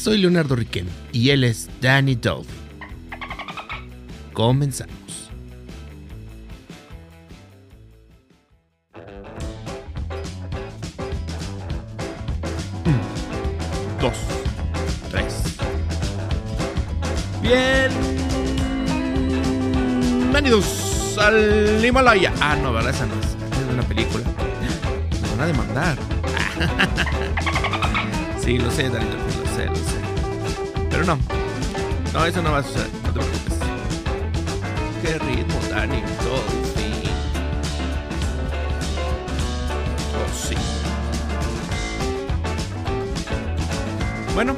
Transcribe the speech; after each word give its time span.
soy 0.00 0.16
Leonardo 0.16 0.56
Riquem 0.56 0.86
y 1.12 1.28
él 1.28 1.44
es 1.44 1.68
Danny 1.82 2.14
Dolphin. 2.14 2.56
Comenzamos. 4.32 4.94
Dos, 14.00 14.14
tres. 15.10 15.56
Bienvenidos 20.22 21.18
al 21.18 21.84
Himalaya. 21.84 22.32
Ah, 22.40 22.56
no, 22.56 22.72
¿verdad? 22.72 22.94
Esa 22.94 23.04
no 23.04 23.12
es. 23.20 23.26
Es 23.26 23.68
una 23.70 23.82
película. 23.82 24.24
Me 25.20 25.28
van 25.28 25.40
a 25.40 25.46
demandar. 25.46 25.98
Sí, 28.50 28.58
lo 28.58 28.70
sé, 28.70 28.88
Danny 28.88 29.04
Dolphin, 29.04 29.29
Pero 30.90 31.04
no. 31.04 31.18
No, 32.12 32.24
eso 32.24 32.42
no 32.42 32.52
va 32.52 32.58
a 32.58 32.62
suceder. 32.62 32.88
No 33.02 33.12
te 33.12 33.20
preocupes. 33.20 33.58
Qué 35.02 35.18
ritmo, 35.18 35.60
Danny 35.70 36.02
Dolphin. 36.24 37.10
Oh, 40.16 40.28
sí. 40.34 40.54
Bueno, 44.34 44.54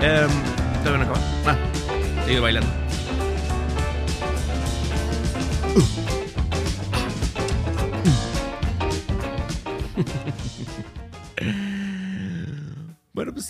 eh, 0.00 0.26
todavía 0.82 1.04
no 1.04 1.10
acaba. 1.12 1.26
Ah, 1.46 1.56
sigue 2.26 2.40
bailando. 2.40 2.85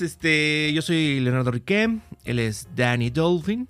Este, 0.01 0.73
yo 0.73 0.83
soy 0.83 1.21
Leonardo 1.21 1.51
Riquem, 1.51 2.01
él 2.25 2.39
es 2.39 2.69
Danny 2.75 3.11
Dolphin. 3.11 3.69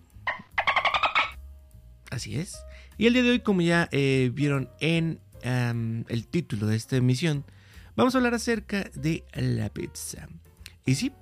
Así 2.10 2.36
es. 2.38 2.56
Y 2.98 3.06
el 3.06 3.12
día 3.12 3.22
de 3.22 3.30
hoy, 3.30 3.40
como 3.40 3.60
ya 3.60 3.88
eh, 3.92 4.30
vieron 4.32 4.70
en 4.80 5.20
el 5.42 6.26
título 6.26 6.66
de 6.66 6.76
esta 6.76 6.96
emisión, 6.96 7.44
vamos 7.94 8.14
a 8.14 8.18
hablar 8.18 8.34
acerca 8.34 8.90
de 8.94 9.24
la 9.34 9.68
pizza. 9.68 10.28
Y 10.84 10.96
sí, 10.96 11.12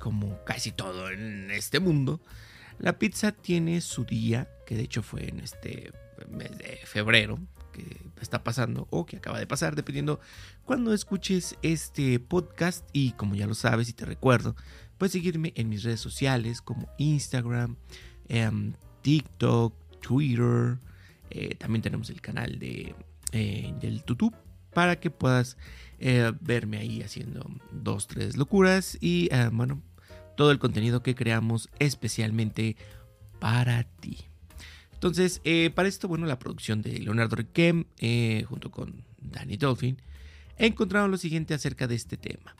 como 0.00 0.42
casi 0.44 0.72
todo 0.72 1.10
en 1.10 1.50
este 1.50 1.80
mundo, 1.80 2.20
la 2.78 2.98
pizza 2.98 3.32
tiene 3.32 3.80
su 3.80 4.04
día, 4.04 4.48
que 4.66 4.74
de 4.74 4.82
hecho 4.82 5.02
fue 5.02 5.28
en 5.28 5.40
este 5.40 5.92
mes 6.28 6.56
de 6.58 6.80
febrero, 6.84 7.38
que 7.76 8.22
está 8.22 8.42
pasando 8.42 8.86
o 8.90 9.06
que 9.06 9.16
acaba 9.16 9.38
de 9.38 9.46
pasar, 9.46 9.76
dependiendo 9.76 10.20
cuando 10.64 10.92
escuches 10.92 11.56
este 11.62 12.18
podcast. 12.20 12.88
Y 12.92 13.12
como 13.12 13.34
ya 13.34 13.46
lo 13.46 13.54
sabes 13.54 13.88
y 13.88 13.92
te 13.92 14.04
recuerdo, 14.04 14.56
puedes 14.98 15.12
seguirme 15.12 15.52
en 15.56 15.68
mis 15.68 15.82
redes 15.82 16.00
sociales 16.00 16.62
como 16.62 16.88
Instagram, 16.98 17.76
eh, 18.28 18.50
TikTok, 19.02 19.74
Twitter. 20.00 20.78
Eh, 21.30 21.54
también 21.56 21.82
tenemos 21.82 22.10
el 22.10 22.20
canal 22.20 22.58
de, 22.58 22.94
eh, 23.32 23.74
del 23.80 24.04
YouTube 24.04 24.34
para 24.72 25.00
que 25.00 25.10
puedas 25.10 25.56
eh, 25.98 26.32
verme 26.40 26.78
ahí 26.78 27.02
haciendo 27.02 27.48
dos, 27.72 28.06
tres 28.06 28.36
locuras 28.36 28.98
y 29.00 29.28
bueno, 29.52 29.82
todo 30.36 30.50
el 30.50 30.58
contenido 30.58 31.02
que 31.02 31.14
creamos 31.14 31.68
especialmente 31.78 32.76
para 33.40 33.84
ti. 33.84 34.26
Entonces, 34.96 35.42
eh, 35.44 35.70
para 35.74 35.88
esto, 35.88 36.08
bueno, 36.08 36.24
la 36.24 36.38
producción 36.38 36.80
de 36.80 36.98
Leonardo 36.98 37.36
Riquem, 37.36 37.84
eh, 37.98 38.44
junto 38.48 38.70
con 38.70 39.04
Danny 39.20 39.58
Dolphin, 39.58 40.00
encontraron 40.56 41.10
lo 41.10 41.18
siguiente 41.18 41.52
acerca 41.52 41.86
de 41.86 41.96
este 41.96 42.16
tema. 42.16 42.56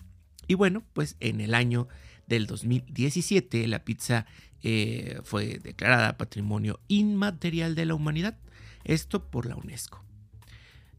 Y 0.46 0.52
bueno, 0.52 0.84
pues 0.92 1.16
en 1.20 1.40
el 1.40 1.54
año 1.54 1.88
del 2.26 2.46
2017, 2.46 3.66
la 3.68 3.84
pizza 3.84 4.26
eh, 4.62 5.18
fue 5.24 5.58
declarada 5.58 6.18
Patrimonio 6.18 6.78
Inmaterial 6.88 7.74
de 7.74 7.86
la 7.86 7.94
Humanidad, 7.94 8.36
esto 8.84 9.30
por 9.30 9.46
la 9.46 9.56
UNESCO, 9.56 10.04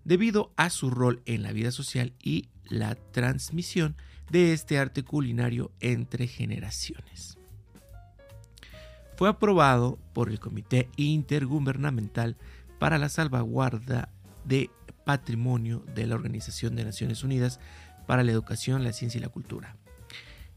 debido 0.05 0.53
a 0.57 0.71
su 0.71 0.89
rol 0.89 1.21
en 1.27 1.43
la 1.43 1.51
vida 1.51 1.71
social 1.71 2.13
y 2.19 2.49
la 2.63 2.95
transmisión 2.95 3.95
de 4.31 4.53
este 4.53 4.79
arte 4.79 5.03
culinario 5.03 5.71
entre 5.81 6.27
generaciones 6.27 7.36
fue 9.17 9.29
aprobado 9.29 9.97
por 10.13 10.29
el 10.29 10.39
Comité 10.39 10.89
Intergubernamental 10.95 12.37
para 12.77 12.99
la 12.99 13.09
Salvaguarda 13.09 14.09
de 14.45 14.69
Patrimonio 15.05 15.83
de 15.95 16.05
la 16.05 16.13
Organización 16.13 16.75
de 16.75 16.85
Naciones 16.85 17.23
Unidas 17.23 17.59
para 18.05 18.23
la 18.23 18.31
Educación, 18.31 18.83
la 18.83 18.93
Ciencia 18.93 19.17
y 19.17 19.21
la 19.21 19.29
Cultura, 19.29 19.75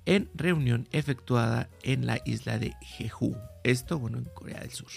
en 0.05 0.29
reunión 0.35 0.89
efectuada 0.93 1.71
en 1.83 2.05
la 2.05 2.21
isla 2.27 2.59
de 2.59 2.75
Jeju, 2.83 3.35
esto 3.65 3.99
bueno 3.99 4.19
en 4.19 4.25
Corea 4.25 4.61
del 4.61 4.73
Sur, 4.73 4.91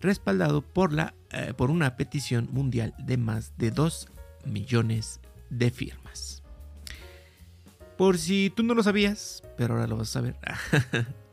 respaldado 0.00 0.62
por, 0.62 0.92
eh, 1.32 1.52
por 1.54 1.70
una 1.70 1.96
petición 1.96 2.48
mundial 2.50 2.94
de 2.98 3.18
más 3.18 3.58
de 3.58 3.72
2 3.72 4.08
millones 4.46 5.20
de 5.50 5.70
firmas. 5.70 6.42
Por 7.98 8.16
si 8.16 8.50
tú 8.56 8.62
no 8.62 8.72
lo 8.72 8.82
sabías, 8.82 9.42
pero 9.58 9.74
ahora 9.74 9.86
lo 9.86 9.98
vas 9.98 10.08
a 10.08 10.12
saber. 10.12 10.36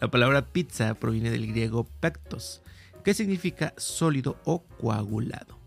La 0.00 0.10
palabra 0.10 0.46
pizza 0.46 0.94
proviene 0.94 1.30
del 1.30 1.46
griego 1.46 1.84
pectos, 2.00 2.62
que 3.04 3.14
significa 3.14 3.74
sólido 3.76 4.38
o 4.44 4.62
coagulado. 4.62 5.58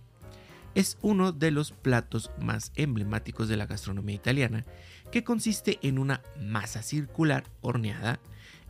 Es 0.75 0.97
uno 1.01 1.31
de 1.31 1.51
los 1.51 1.71
platos 1.71 2.31
más 2.39 2.71
emblemáticos 2.75 3.47
de 3.47 3.57
la 3.57 3.67
gastronomía 3.67 4.15
italiana, 4.15 4.65
que 5.11 5.23
consiste 5.23 5.77
en 5.83 5.99
una 5.99 6.21
masa 6.41 6.81
circular 6.81 7.43
horneada, 7.61 8.19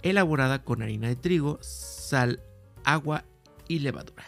elaborada 0.01 0.63
con 0.63 0.81
harina 0.81 1.07
de 1.07 1.15
trigo, 1.15 1.59
sal, 1.61 2.41
agua 2.83 3.23
y 3.69 3.79
levadura. 3.79 4.25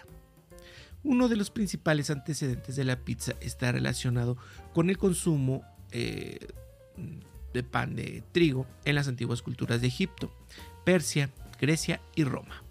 Uno 1.04 1.28
de 1.28 1.36
los 1.36 1.52
principales 1.52 2.10
antecedentes 2.10 2.76
de 2.76 2.86
la 2.86 2.98
pizza 2.98 3.34
está 3.42 3.72
relacionado 3.72 4.38
con 4.74 4.90
el 4.90 4.98
consumo 4.98 5.64
eh, 5.92 6.40
de 7.54 7.64
pan 7.64 7.96
de 7.96 8.24
trigo 8.32 8.66
en 8.86 8.96
las 8.96 9.08
antiguas 9.08 9.42
culturas 9.42 9.82
de 9.82 9.88
Egipto, 9.88 10.32
Persia, 10.86 11.32
Grecia 11.60 12.00
y 12.16 12.24
Roma. 12.24 12.64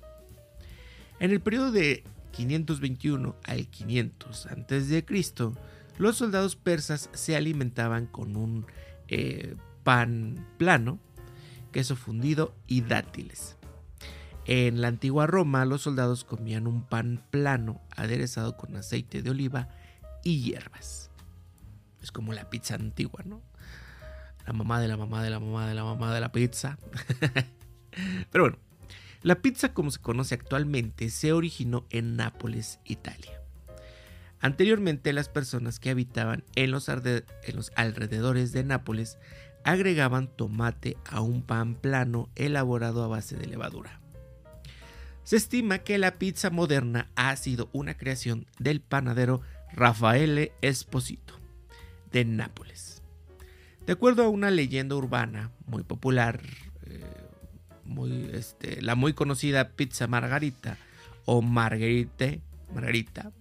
En 1.20 1.32
el 1.32 1.40
periodo 1.40 1.72
de 1.72 2.04
521 2.32 3.36
al 3.44 3.66
500 3.66 4.46
a.C., 4.46 5.04
los 5.98 6.16
soldados 6.16 6.56
persas 6.56 7.10
se 7.12 7.36
alimentaban 7.36 8.06
con 8.06 8.36
un 8.36 8.66
eh, 9.08 9.56
pan 9.84 10.46
plano, 10.58 10.98
queso 11.72 11.96
fundido 11.96 12.54
y 12.66 12.80
dátiles. 12.80 13.56
En 14.46 14.80
la 14.80 14.88
antigua 14.88 15.26
Roma, 15.26 15.64
los 15.64 15.82
soldados 15.82 16.24
comían 16.24 16.66
un 16.66 16.82
pan 16.82 17.24
plano 17.30 17.80
aderezado 17.96 18.56
con 18.56 18.76
aceite 18.76 19.22
de 19.22 19.30
oliva 19.30 19.68
y 20.22 20.42
hierbas. 20.42 21.10
Es 22.02 22.12
como 22.12 22.32
la 22.32 22.50
pizza 22.50 22.74
antigua, 22.74 23.22
¿no? 23.24 23.40
La 24.46 24.52
mamá 24.52 24.80
de 24.80 24.88
la 24.88 24.96
mamá 24.96 25.22
de 25.22 25.30
la 25.30 25.40
mamá 25.40 25.66
de 25.66 25.74
la 25.74 25.84
mamá 25.84 26.14
de 26.14 26.20
la 26.20 26.32
pizza. 26.32 26.76
Pero 28.30 28.44
bueno, 28.44 28.58
la 29.22 29.36
pizza 29.36 29.72
como 29.72 29.90
se 29.90 30.00
conoce 30.00 30.34
actualmente 30.34 31.08
se 31.10 31.32
originó 31.32 31.86
en 31.90 32.16
Nápoles, 32.16 32.78
Italia. 32.84 33.40
Anteriormente 34.44 35.14
las 35.14 35.30
personas 35.30 35.80
que 35.80 35.88
habitaban 35.88 36.44
en 36.54 36.70
los, 36.70 36.90
alrededores 36.90 38.52
de 38.52 38.62
Nápoles 38.62 39.16
agregaban 39.64 40.28
tomate 40.28 40.98
a 41.06 41.22
un 41.22 41.40
pan 41.40 41.76
plano 41.76 42.28
elaborado 42.34 43.02
a 43.02 43.08
base 43.08 43.36
de 43.36 43.46
levadura. 43.46 44.00
Se 45.22 45.36
estima 45.36 45.78
que 45.78 45.96
la 45.96 46.18
pizza 46.18 46.50
moderna 46.50 47.08
ha 47.16 47.34
sido 47.36 47.70
una 47.72 47.96
creación 47.96 48.46
del 48.58 48.82
panadero 48.82 49.40
Raffaele 49.72 50.52
Esposito 50.60 51.40
de 52.12 52.26
Nápoles. 52.26 53.02
De 53.86 53.94
acuerdo 53.94 54.24
a 54.24 54.28
una 54.28 54.50
leyenda 54.50 54.94
urbana 54.94 55.50
muy 55.66 55.82
popular, 55.82 56.42
este, 58.32 58.82
la 58.82 58.94
muy 58.94 59.12
conocida 59.12 59.70
pizza 59.70 60.06
margarita 60.06 60.78
o 61.24 61.42
margarite, 61.42 62.40
margarita, 62.74 63.32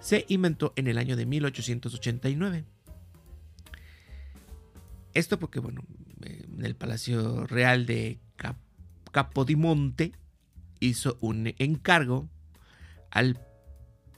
se 0.00 0.24
inventó 0.28 0.72
en 0.76 0.88
el 0.88 0.98
año 0.98 1.16
de 1.16 1.26
1889. 1.26 2.64
Esto 5.14 5.38
porque, 5.38 5.60
bueno, 5.60 5.82
en 6.24 6.64
el 6.64 6.74
Palacio 6.74 7.46
Real 7.46 7.86
de 7.86 8.18
Capodimonte 9.12 10.12
hizo 10.80 11.18
un 11.20 11.54
encargo 11.58 12.28
al 13.10 13.38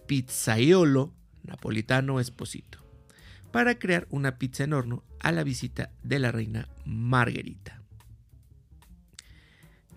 pizzaiolo 0.06 1.12
napolitano 1.43 2.20
Esposito 2.20 2.79
para 3.50 3.79
crear 3.79 4.06
una 4.11 4.38
pizza 4.38 4.64
en 4.64 4.73
horno 4.73 5.05
a 5.20 5.32
la 5.32 5.44
visita 5.44 5.90
de 6.02 6.19
la 6.19 6.32
reina 6.32 6.69
Margarita. 6.85 7.83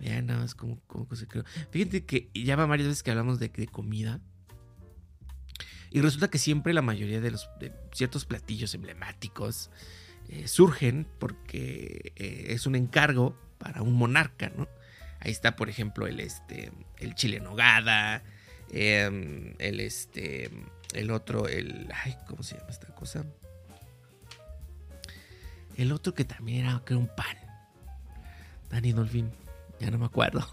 Vean 0.00 0.26
nada 0.26 0.40
más 0.40 0.54
cómo, 0.54 0.80
se 1.14 1.26
creó. 1.26 1.44
Fíjate 1.70 2.04
que 2.04 2.30
ya 2.34 2.56
va 2.56 2.66
varias 2.66 2.88
veces 2.88 3.02
que 3.02 3.10
hablamos 3.10 3.38
de, 3.38 3.50
comida. 3.66 4.20
Y 5.90 6.00
resulta 6.00 6.28
que 6.28 6.38
siempre 6.38 6.74
la 6.74 6.82
mayoría 6.82 7.20
de 7.20 7.30
los 7.30 7.48
ciertos 7.92 8.24
platillos 8.26 8.74
emblemáticos 8.74 9.70
eh, 10.28 10.46
surgen 10.46 11.06
porque 11.18 12.12
eh, 12.16 12.46
es 12.48 12.66
un 12.66 12.74
encargo 12.74 13.36
para 13.58 13.82
un 13.82 13.94
monarca, 13.94 14.50
¿no? 14.50 14.68
Ahí 15.20 15.32
está, 15.32 15.56
por 15.56 15.68
ejemplo, 15.68 16.06
el, 16.06 16.20
este, 16.20 16.70
el 16.98 17.14
chile 17.14 17.40
nogada, 17.40 18.22
em, 18.70 19.54
el, 19.58 19.80
este, 19.80 20.50
el 20.94 21.10
otro, 21.10 21.48
el, 21.48 21.88
ay, 22.04 22.16
¿cómo 22.28 22.42
se 22.42 22.56
llama 22.56 22.70
esta 22.70 22.94
cosa? 22.94 23.24
El 25.76 25.92
otro 25.92 26.14
que 26.14 26.24
también 26.24 26.66
era, 26.66 26.82
que 26.84 26.94
un 26.94 27.08
pan. 27.08 27.36
Danny 28.68 28.92
Dolphin, 28.92 29.30
ya 29.80 29.90
no 29.90 29.98
me 29.98 30.06
acuerdo. 30.06 30.46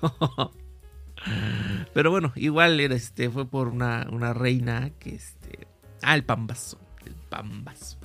Pero 1.93 2.11
bueno, 2.11 2.33
igual 2.35 2.79
era, 2.79 2.95
este, 2.95 3.29
fue 3.29 3.49
por 3.49 3.67
una, 3.67 4.07
una 4.11 4.33
reina 4.33 4.91
que, 4.99 5.15
este, 5.15 5.67
ah, 6.01 6.15
el 6.15 6.23
pambazo, 6.23 6.79
el 7.05 7.13
pambazo. 7.13 7.97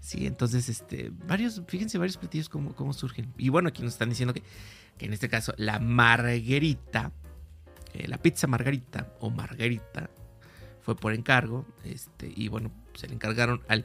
Sí, 0.00 0.26
entonces, 0.26 0.68
este, 0.68 1.10
varios, 1.26 1.62
fíjense 1.66 1.98
varios 1.98 2.16
platillos 2.16 2.48
cómo, 2.48 2.74
cómo 2.74 2.92
surgen. 2.92 3.32
Y 3.38 3.48
bueno, 3.48 3.68
aquí 3.68 3.82
nos 3.82 3.92
están 3.92 4.08
diciendo 4.08 4.34
que 4.34 4.42
que 4.96 5.06
en 5.06 5.12
este 5.12 5.28
caso 5.28 5.54
la 5.56 5.78
margarita, 5.78 7.12
eh, 7.94 8.08
la 8.08 8.18
pizza 8.18 8.46
margarita 8.46 9.12
o 9.20 9.30
margarita, 9.30 10.10
fue 10.82 10.96
por 10.96 11.12
encargo, 11.12 11.66
este, 11.84 12.32
y 12.34 12.48
bueno, 12.48 12.70
se 12.94 13.08
le 13.08 13.14
encargaron 13.14 13.60
al 13.68 13.84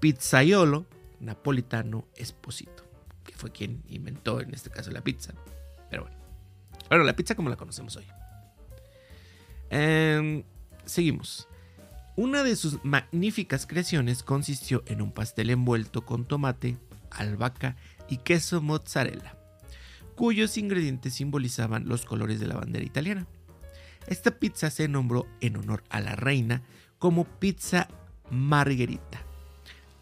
pizzaiolo 0.00 0.86
napolitano 1.20 2.06
Esposito, 2.16 2.84
que 3.24 3.34
fue 3.34 3.52
quien 3.52 3.82
inventó 3.88 4.40
en 4.40 4.52
este 4.52 4.70
caso 4.70 4.90
la 4.90 5.00
pizza. 5.00 5.32
Bueno, 6.90 7.04
la 7.04 7.16
pizza 7.16 7.34
como 7.34 7.48
la 7.48 7.56
conocemos 7.56 7.96
hoy. 7.96 8.04
Em, 9.70 10.42
seguimos. 10.84 11.48
Una 12.16 12.42
de 12.42 12.54
sus 12.56 12.84
magníficas 12.84 13.66
creaciones 13.66 14.22
consistió 14.22 14.82
en 14.86 15.00
un 15.00 15.12
pastel 15.12 15.48
envuelto 15.48 16.04
con 16.04 16.26
tomate, 16.26 16.76
albahaca 17.10 17.76
y 18.08 18.18
queso 18.18 18.60
mozzarella 18.60 19.40
cuyos 20.20 20.58
ingredientes 20.58 21.14
simbolizaban 21.14 21.88
los 21.88 22.04
colores 22.04 22.40
de 22.40 22.46
la 22.46 22.56
bandera 22.56 22.84
italiana. 22.84 23.26
Esta 24.06 24.32
pizza 24.32 24.68
se 24.68 24.86
nombró 24.86 25.26
en 25.40 25.56
honor 25.56 25.82
a 25.88 26.02
la 26.02 26.14
reina 26.14 26.60
como 26.98 27.24
pizza 27.24 27.88
margherita, 28.30 29.24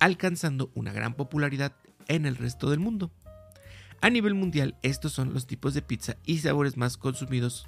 alcanzando 0.00 0.72
una 0.74 0.92
gran 0.92 1.14
popularidad 1.14 1.72
en 2.08 2.26
el 2.26 2.34
resto 2.34 2.68
del 2.68 2.80
mundo. 2.80 3.12
A 4.00 4.10
nivel 4.10 4.34
mundial, 4.34 4.76
estos 4.82 5.12
son 5.12 5.34
los 5.34 5.46
tipos 5.46 5.74
de 5.74 5.82
pizza 5.82 6.16
y 6.24 6.38
sabores 6.38 6.76
más 6.76 6.96
consumidos 6.96 7.66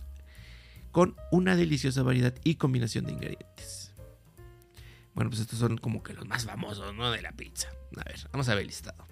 con 0.92 1.16
una 1.30 1.56
deliciosa 1.56 2.02
variedad 2.02 2.34
y 2.44 2.54
combinación 2.56 3.06
de 3.06 3.12
ingredientes. 3.12 3.92
Bueno, 5.14 5.30
pues 5.30 5.40
estos 5.40 5.58
son 5.58 5.76
como 5.76 6.02
que 6.02 6.14
los 6.14 6.26
más 6.26 6.44
famosos, 6.44 6.94
¿no? 6.94 7.10
De 7.10 7.20
la 7.20 7.32
pizza. 7.32 7.68
A 7.96 8.04
ver, 8.04 8.28
vamos 8.32 8.48
a 8.48 8.54
ver 8.54 8.62
el 8.62 8.68
listado. 8.68 9.06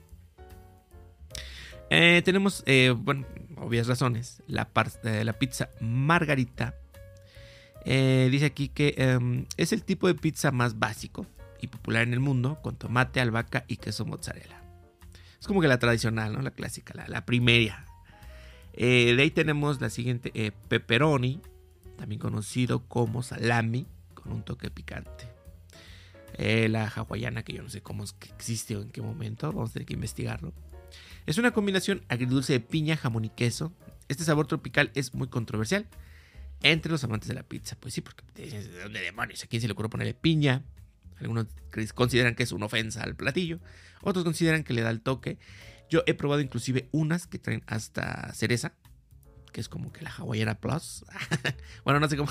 Eh, 1.90 2.22
tenemos, 2.24 2.62
eh, 2.66 2.94
bueno, 2.96 3.26
obvias 3.56 3.86
razones, 3.86 4.42
la, 4.46 4.68
eh, 5.04 5.24
la 5.24 5.32
pizza 5.32 5.70
margarita. 5.80 6.74
dice 7.84 8.44
aquí 8.44 8.68
que 8.68 8.94
em, 8.98 9.46
es 9.56 9.72
el 9.72 9.82
tipo 9.82 10.06
de 10.06 10.14
pizza 10.14 10.50
más 10.50 10.78
básico 10.78 11.26
y 11.60 11.68
popular 11.68 12.02
en 12.02 12.12
el 12.12 12.20
mundo, 12.20 12.60
con 12.62 12.76
tomate, 12.76 13.20
albahaca 13.20 13.64
y 13.66 13.78
queso 13.78 14.04
mozzarella. 14.04 14.67
Es 15.40 15.46
como 15.46 15.60
que 15.60 15.68
la 15.68 15.78
tradicional, 15.78 16.32
¿no? 16.32 16.42
La 16.42 16.50
clásica, 16.50 16.94
la, 16.94 17.06
la 17.08 17.24
primera. 17.24 17.84
de 18.76 19.16
ahí 19.18 19.30
tenemos 19.30 19.80
la 19.80 19.90
siguiente, 19.90 20.52
pepperoni, 20.68 21.40
también 21.96 22.20
conocido 22.20 22.86
como 22.88 23.22
salami, 23.22 23.86
con 24.14 24.32
un 24.32 24.42
toque 24.42 24.70
picante. 24.70 25.26
la 26.38 26.88
hawaiana, 26.88 27.42
que 27.42 27.52
yo 27.52 27.62
no 27.62 27.70
sé 27.70 27.82
cómo 27.82 28.04
es 28.04 28.12
que 28.12 28.30
existe 28.30 28.76
o 28.76 28.82
en 28.82 28.90
qué 28.90 29.02
momento, 29.02 29.52
vamos 29.52 29.70
a 29.70 29.72
tener 29.74 29.86
que 29.86 29.94
investigarlo. 29.94 30.52
Es 31.26 31.38
una 31.38 31.50
combinación 31.50 32.02
agridulce 32.08 32.54
de 32.54 32.60
piña, 32.60 32.96
jamón 32.96 33.24
y 33.24 33.28
queso. 33.28 33.72
Este 34.08 34.24
sabor 34.24 34.46
tropical 34.46 34.90
es 34.94 35.14
muy 35.14 35.28
controversial 35.28 35.86
entre 36.62 36.90
los 36.90 37.04
amantes 37.04 37.28
de 37.28 37.34
la 37.34 37.42
pizza. 37.42 37.76
Pues 37.78 37.94
sí, 37.94 38.00
porque 38.00 38.24
¿de 38.34 38.82
dónde 38.82 39.00
demonios? 39.00 39.44
¿A 39.44 39.46
quién 39.46 39.60
se 39.60 39.68
le 39.68 39.72
ocurre 39.72 39.90
ponerle 39.90 40.14
piña? 40.14 40.62
Algunos 41.20 41.46
consideran 41.94 42.34
que 42.34 42.42
es 42.42 42.52
una 42.52 42.66
ofensa 42.66 43.02
al 43.02 43.16
platillo. 43.16 43.60
Otros 44.02 44.24
consideran 44.24 44.64
que 44.64 44.72
le 44.72 44.82
da 44.82 44.90
el 44.90 45.00
toque. 45.00 45.38
Yo 45.90 46.02
he 46.06 46.14
probado 46.14 46.40
inclusive 46.40 46.88
unas 46.92 47.26
que 47.26 47.38
traen 47.38 47.62
hasta 47.66 48.32
cereza. 48.34 48.74
Que 49.52 49.60
es 49.60 49.68
como 49.68 49.92
que 49.92 50.02
la 50.02 50.10
hawaiana 50.10 50.60
plus. 50.60 51.04
bueno, 51.84 52.00
no 52.00 52.08
sé 52.08 52.16
cómo, 52.18 52.30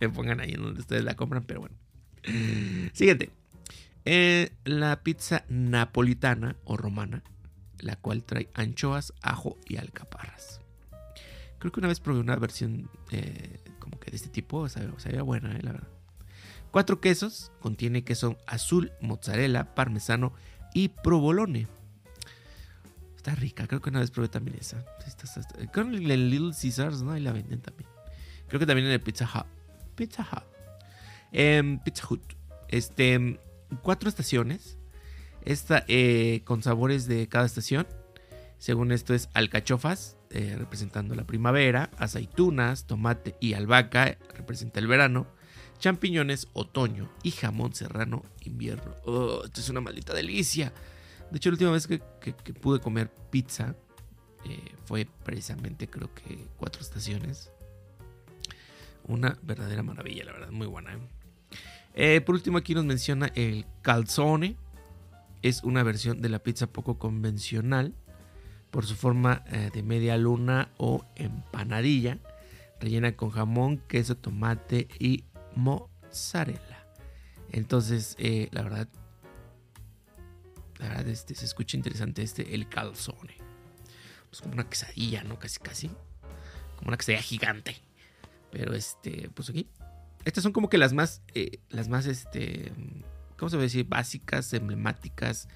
le 0.00 0.08
pongan 0.08 0.40
ahí 0.40 0.52
en 0.52 0.62
donde 0.62 0.80
ustedes 0.80 1.04
la 1.04 1.14
compran, 1.14 1.44
pero 1.44 1.60
bueno. 1.60 1.76
Siguiente. 2.92 3.30
Eh, 4.04 4.52
la 4.64 5.02
pizza 5.02 5.44
napolitana 5.48 6.56
o 6.64 6.76
romana 6.76 7.22
la 7.80 7.96
cual 7.96 8.24
trae 8.24 8.48
anchoas, 8.54 9.12
ajo 9.22 9.58
y 9.66 9.76
alcaparras. 9.76 10.60
Creo 11.58 11.72
que 11.72 11.80
una 11.80 11.88
vez 11.88 12.00
probé 12.00 12.20
una 12.20 12.36
versión 12.36 12.90
eh, 13.10 13.60
como 13.78 13.98
que 13.98 14.10
de 14.10 14.16
este 14.16 14.28
tipo, 14.28 14.68
sabía, 14.68 15.22
buena, 15.22 15.56
eh, 15.56 15.62
la 15.62 15.72
verdad. 15.72 15.88
Cuatro 16.76 17.00
quesos, 17.00 17.52
contiene 17.58 18.04
queso 18.04 18.36
azul, 18.46 18.92
mozzarella, 19.00 19.74
parmesano 19.74 20.34
y 20.74 20.88
provolone. 20.88 21.68
Está 23.16 23.34
rica, 23.34 23.66
creo 23.66 23.80
que 23.80 23.88
una 23.88 24.00
vez 24.00 24.10
probé 24.10 24.28
también 24.28 24.58
esa. 24.60 24.84
Con 25.72 25.94
el 25.94 26.28
Little 26.28 26.50
Caesars, 26.50 27.00
¿no? 27.00 27.12
Ahí 27.12 27.22
la 27.22 27.32
venden 27.32 27.62
también. 27.62 27.88
Creo 28.46 28.60
que 28.60 28.66
también 28.66 28.88
en 28.88 28.92
el 28.92 29.00
Pizza 29.00 29.24
Hut. 29.24 29.46
Pizza 29.94 30.28
Hut. 30.30 30.44
Em, 31.32 31.78
Pizza 31.78 32.06
Hut. 32.10 32.34
Este, 32.68 33.40
cuatro 33.80 34.10
estaciones. 34.10 34.76
Esta 35.46 35.82
eh, 35.88 36.42
con 36.44 36.62
sabores 36.62 37.06
de 37.06 37.26
cada 37.26 37.46
estación. 37.46 37.86
Según 38.58 38.92
esto 38.92 39.14
es 39.14 39.30
alcachofas, 39.32 40.18
eh, 40.28 40.56
representando 40.58 41.14
la 41.14 41.24
primavera, 41.24 41.88
aceitunas, 41.96 42.86
tomate 42.86 43.34
y 43.40 43.54
albahaca, 43.54 44.18
representa 44.34 44.78
el 44.78 44.88
verano, 44.88 45.26
champiñones, 45.78 46.48
otoño 46.52 47.10
y 47.22 47.30
jamón 47.30 47.74
serrano, 47.74 48.24
invierno. 48.42 48.94
Oh, 49.04 49.42
esto 49.44 49.60
es 49.60 49.68
una 49.68 49.80
maldita 49.80 50.14
delicia. 50.14 50.72
De 51.30 51.38
hecho, 51.38 51.50
la 51.50 51.54
última 51.54 51.72
vez 51.72 51.86
que, 51.86 51.98
pude 52.60 52.80
comer 52.80 53.10
pizza 53.30 53.74
eh, 54.44 54.74
fue 54.84 55.06
precisamente, 55.24 55.88
creo 55.88 56.12
que 56.14 56.46
cuatro 56.56 56.82
estaciones. 56.82 57.50
Una 59.08 59.38
verdadera 59.42 59.82
maravilla, 59.82 60.24
la 60.24 60.32
verdad, 60.32 60.50
muy 60.50 60.66
buena. 60.66 60.98
por 62.24 62.34
último, 62.34 62.58
aquí 62.58 62.74
nos 62.74 62.84
menciona 62.84 63.30
el 63.34 63.66
calzone, 63.82 64.56
es 65.42 65.62
una 65.62 65.82
versión 65.82 66.20
de 66.20 66.28
la 66.28 66.40
pizza 66.40 66.66
poco 66.66 66.98
convencional 66.98 67.94
por 68.70 68.84
su 68.84 68.94
forma 68.94 69.42
eh, 69.46 69.70
de 69.72 69.82
media 69.82 70.16
luna 70.16 70.68
o 70.76 71.04
empanadilla, 71.14 72.18
rellena 72.80 73.16
con 73.16 73.30
jamón, 73.30 73.78
queso, 73.88 74.16
tomate 74.16 74.88
y 74.98 75.24
mozzarella. 75.56 76.86
Entonces, 77.50 78.14
eh, 78.18 78.48
la 78.52 78.62
verdad, 78.62 78.88
la 80.78 80.88
verdad, 80.88 81.08
este, 81.08 81.34
se 81.34 81.44
escucha 81.44 81.76
interesante 81.76 82.22
este, 82.22 82.54
el 82.54 82.68
calzone. 82.68 83.36
Pues 84.28 84.40
como 84.42 84.54
una 84.54 84.68
quesadilla, 84.68 85.24
¿no? 85.24 85.38
Casi, 85.38 85.58
casi. 85.58 85.88
Como 86.76 86.88
una 86.88 86.96
quesadilla 86.96 87.22
gigante. 87.22 87.76
Pero 88.52 88.74
este, 88.74 89.30
pues 89.34 89.50
aquí. 89.50 89.68
Estas 90.24 90.42
son 90.42 90.52
como 90.52 90.68
que 90.68 90.78
las 90.78 90.92
más, 90.92 91.22
eh, 91.34 91.60
las 91.70 91.88
más, 91.88 92.06
este, 92.06 92.72
¿cómo 93.38 93.48
se 93.48 93.56
puede 93.56 93.66
decir? 93.66 93.86
Básicas, 93.86 94.52
emblemáticas 94.52 95.48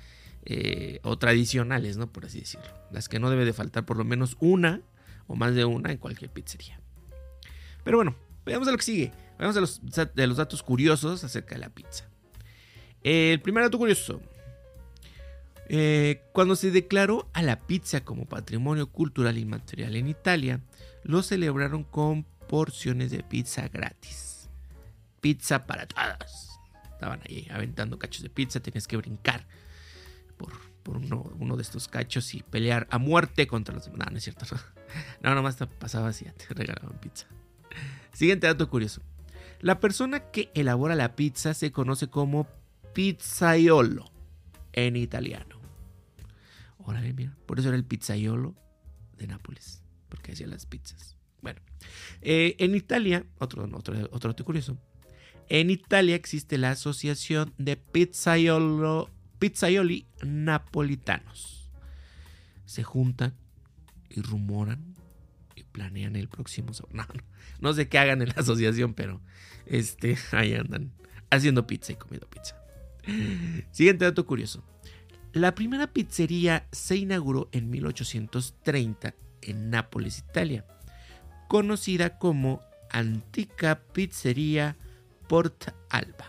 eh, 0.44 1.00
o 1.02 1.18
tradicionales, 1.18 1.96
¿no? 1.96 2.10
Por 2.10 2.24
así 2.26 2.40
decirlo. 2.40 2.72
Las 2.92 3.08
que 3.08 3.18
no 3.18 3.30
debe 3.30 3.44
de 3.44 3.52
faltar 3.52 3.84
por 3.84 3.96
lo 3.96 4.04
menos 4.04 4.36
una 4.40 4.80
o 5.26 5.34
más 5.34 5.54
de 5.54 5.64
una 5.64 5.90
en 5.90 5.98
cualquier 5.98 6.30
pizzería. 6.30 6.80
Pero 7.84 7.98
bueno, 7.98 8.14
veamos 8.46 8.68
a 8.68 8.70
lo 8.70 8.76
que 8.78 8.84
sigue. 8.84 9.12
Veamos 9.40 9.56
a 9.56 9.60
los, 9.60 9.80
de 10.14 10.26
los 10.26 10.36
datos 10.36 10.62
curiosos 10.62 11.24
acerca 11.24 11.54
de 11.54 11.62
la 11.62 11.70
pizza. 11.70 12.04
El 13.02 13.40
primer 13.40 13.64
dato 13.64 13.78
curioso. 13.78 14.20
Eh, 15.66 16.24
cuando 16.32 16.56
se 16.56 16.70
declaró 16.70 17.30
a 17.32 17.40
la 17.40 17.58
pizza 17.58 18.04
como 18.04 18.26
patrimonio 18.26 18.90
cultural 18.90 19.38
inmaterial 19.38 19.96
en 19.96 20.08
Italia, 20.08 20.60
lo 21.04 21.22
celebraron 21.22 21.84
con 21.84 22.24
porciones 22.48 23.10
de 23.12 23.22
pizza 23.22 23.66
gratis. 23.68 24.50
Pizza 25.22 25.66
para 25.66 25.86
todos 25.86 26.50
estaban 26.92 27.22
ahí 27.26 27.48
aventando 27.50 27.98
cachos 27.98 28.22
de 28.22 28.28
pizza, 28.28 28.60
tenías 28.60 28.86
que 28.86 28.98
brincar 28.98 29.46
por, 30.36 30.52
uno, 30.86 31.56
de 31.56 31.62
estos 31.62 31.88
cachos 31.88 32.34
y 32.34 32.42
pelear 32.42 32.86
a 32.90 32.98
muerte 32.98 33.46
contra 33.46 33.74
los 33.74 33.86
demás. 33.86 34.00
No, 34.00 34.10
no 34.10 34.18
es 34.18 34.24
cierto. 34.24 34.44
No, 34.54 34.60
no 35.30 35.34
nomás 35.34 35.56
pasaba 35.78 36.08
así, 36.08 36.26
te 36.26 36.52
regalaban 36.52 37.00
pizza. 37.00 37.26
Siguiente 38.12 38.46
dato 38.46 38.68
curioso. 38.68 39.00
La 39.60 39.78
persona 39.78 40.30
que 40.30 40.50
elabora 40.54 40.94
la 40.94 41.16
pizza 41.16 41.52
se 41.52 41.70
conoce 41.70 42.08
como 42.08 42.48
pizzaiolo 42.94 44.10
en 44.72 44.96
italiano. 44.96 45.60
Órale, 46.78 47.12
mira, 47.12 47.36
por 47.46 47.58
eso 47.58 47.68
era 47.68 47.76
el 47.76 47.84
pizzaiolo 47.84 48.54
de 49.18 49.26
Nápoles, 49.26 49.82
porque 50.08 50.32
hacía 50.32 50.46
las 50.46 50.64
pizzas. 50.64 51.16
Bueno, 51.42 51.60
eh, 52.22 52.56
en 52.58 52.74
Italia, 52.74 53.26
otro, 53.38 53.68
otro, 53.72 53.96
otro 54.12 54.30
dato 54.30 54.44
curioso, 54.44 54.78
en 55.48 55.68
Italia 55.68 56.14
existe 56.14 56.56
la 56.56 56.70
Asociación 56.70 57.52
de 57.58 57.76
Pizzaiolo, 57.76 59.10
Pizzaioli 59.38 60.06
Napolitanos. 60.24 61.70
Se 62.64 62.82
juntan 62.82 63.34
y 64.08 64.22
rumoran 64.22 64.94
planean 65.72 66.16
el 66.16 66.28
próximo 66.28 66.72
sabor. 66.74 66.92
No, 67.60 67.74
sé 67.74 67.88
qué 67.88 67.98
hagan 67.98 68.22
en 68.22 68.28
la 68.28 68.34
asociación, 68.36 68.94
pero 68.94 69.20
este, 69.66 70.16
ahí 70.32 70.54
andan 70.54 70.92
haciendo 71.30 71.66
pizza 71.66 71.92
y 71.92 71.96
comiendo 71.96 72.28
pizza. 72.28 72.56
Siguiente 73.70 74.04
dato 74.04 74.26
curioso. 74.26 74.64
La 75.32 75.54
primera 75.54 75.86
pizzería 75.86 76.66
se 76.72 76.96
inauguró 76.96 77.48
en 77.52 77.70
1830 77.70 79.14
en 79.42 79.70
Nápoles, 79.70 80.18
Italia, 80.18 80.64
conocida 81.48 82.18
como 82.18 82.60
Antica 82.90 83.80
Pizzería 83.92 84.76
Port 85.28 85.68
Alba. 85.88 86.26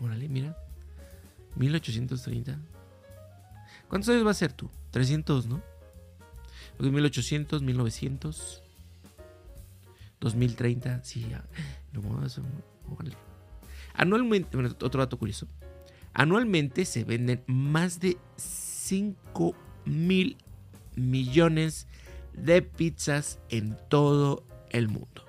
Órale, 0.00 0.28
mira. 0.28 0.56
1830. 1.56 2.58
¿Cuántos 3.88 4.10
años 4.10 4.26
va 4.26 4.30
a 4.32 4.34
ser 4.34 4.52
tú? 4.52 4.70
300, 4.90 5.46
¿no? 5.46 5.62
1800, 6.78 7.62
1900, 7.62 8.62
2030. 10.20 11.04
Sí, 11.04 11.26
ya. 11.28 11.44
Anualmente, 13.94 14.56
otro 14.56 15.00
dato 15.00 15.18
curioso. 15.18 15.48
Anualmente 16.12 16.84
se 16.84 17.04
venden 17.04 17.42
más 17.46 18.00
de 18.00 18.16
5 18.36 19.54
mil 19.84 20.36
millones 20.94 21.86
de 22.32 22.62
pizzas 22.62 23.38
en 23.48 23.76
todo 23.88 24.44
el 24.70 24.88
mundo. 24.88 25.24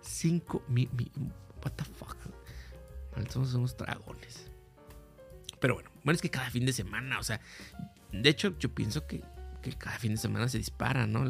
5 0.00 0.62
mil. 0.68 0.88
What 1.64 1.72
the 1.72 1.84
fuck? 1.84 2.16
Somos 3.30 3.76
dragones. 3.76 4.50
Pero 5.60 5.74
bueno, 5.74 5.90
bueno, 6.04 6.16
es 6.16 6.22
que 6.22 6.30
cada 6.30 6.50
fin 6.50 6.66
de 6.66 6.72
semana, 6.72 7.18
o 7.18 7.22
sea, 7.22 7.40
de 8.12 8.28
hecho, 8.28 8.58
yo 8.58 8.74
pienso 8.74 9.06
que, 9.06 9.22
cada 9.72 9.98
fin 9.98 10.12
de 10.12 10.18
semana 10.18 10.48
se 10.48 10.58
dispara, 10.58 11.06
¿no? 11.06 11.24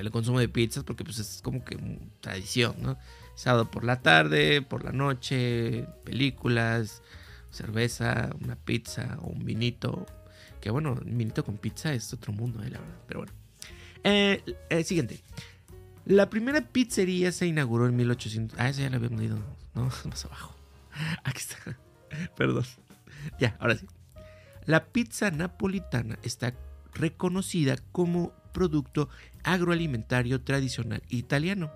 el 0.00 0.10
consumo 0.10 0.40
de 0.40 0.48
pizzas, 0.48 0.84
porque 0.84 1.04
pues 1.04 1.18
es 1.18 1.40
como 1.42 1.64
que 1.64 1.78
tradición, 2.20 2.74
¿no? 2.80 2.98
Sábado 3.34 3.70
por 3.70 3.84
la 3.84 4.00
tarde, 4.00 4.62
por 4.62 4.84
la 4.84 4.90
noche, 4.90 5.86
películas, 6.04 7.02
cerveza, 7.50 8.30
una 8.40 8.56
pizza 8.56 9.18
o 9.20 9.28
un 9.28 9.44
vinito. 9.44 10.06
Que 10.60 10.70
bueno, 10.70 10.92
un 10.92 11.16
vinito 11.16 11.44
con 11.44 11.56
pizza 11.56 11.92
es 11.92 12.12
otro 12.12 12.32
mundo, 12.32 12.62
¿eh? 12.62 12.70
la 12.70 12.80
verdad. 12.80 13.00
Pero 13.06 13.20
bueno. 13.20 13.32
Eh, 14.04 14.42
eh, 14.70 14.84
siguiente. 14.84 15.20
La 16.04 16.30
primera 16.30 16.60
pizzería 16.60 17.32
se 17.32 17.46
inauguró 17.46 17.86
en 17.86 17.94
1800. 17.96 18.58
Ah, 18.58 18.68
esa 18.68 18.82
ya 18.82 18.90
la 18.90 18.96
habíamos 18.96 19.20
leído. 19.20 19.38
No, 19.74 19.84
más 20.04 20.24
abajo. 20.24 20.54
Aquí 21.24 21.38
está. 21.38 21.78
Perdón. 22.36 22.64
Ya, 23.38 23.56
ahora 23.60 23.76
sí. 23.76 23.86
La 24.64 24.86
pizza 24.86 25.30
napolitana 25.30 26.18
está 26.22 26.54
reconocida 26.98 27.76
como 27.92 28.32
producto 28.52 29.08
agroalimentario 29.44 30.42
tradicional 30.42 31.02
italiano 31.08 31.72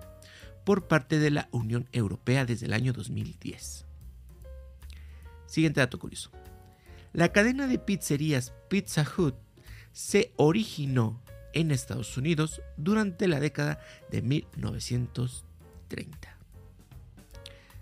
por 0.65 0.87
parte 0.87 1.17
de 1.19 1.31
la 1.31 1.47
Unión 1.51 1.87
Europea 1.91 2.45
desde 2.45 2.67
el 2.67 2.73
año 2.73 2.93
2010. 2.93 3.85
Siguiente 5.45 5.79
dato 5.79 5.97
curioso. 5.99 6.31
La 7.13 7.31
cadena 7.31 7.67
de 7.67 7.79
pizzerías 7.79 8.53
Pizza 8.69 9.05
Hut 9.17 9.35
se 9.91 10.33
originó 10.35 11.23
en 11.53 11.71
Estados 11.71 12.17
Unidos 12.17 12.61
durante 12.77 13.27
la 13.27 13.39
década 13.39 13.79
de 14.09 14.23
1930. 14.23 16.37